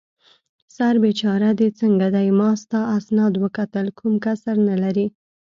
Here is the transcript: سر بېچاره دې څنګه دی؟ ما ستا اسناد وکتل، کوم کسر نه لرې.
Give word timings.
سر 0.75 0.93
بېچاره 1.03 1.49
دې 1.59 1.67
څنګه 1.79 2.07
دی؟ 2.15 2.27
ما 2.39 2.49
ستا 2.61 2.79
اسناد 2.97 3.33
وکتل، 3.43 3.85
کوم 3.97 4.13
کسر 4.25 4.55
نه 4.67 4.75
لرې. 4.83 5.07